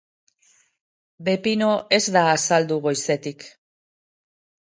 Beppino 1.27 1.67
ez 1.97 2.01
da 2.15 2.23
azaldu 2.31 2.79
goizetik. 2.87 3.47